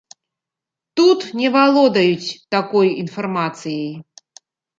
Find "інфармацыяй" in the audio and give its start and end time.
3.03-3.93